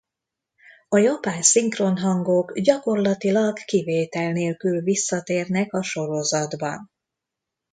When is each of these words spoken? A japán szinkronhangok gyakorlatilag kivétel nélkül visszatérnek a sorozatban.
A 0.89 0.97
japán 0.97 1.41
szinkronhangok 1.41 2.59
gyakorlatilag 2.59 3.57
kivétel 3.57 4.31
nélkül 4.31 4.81
visszatérnek 4.81 5.73
a 5.73 5.83
sorozatban. 5.83 6.91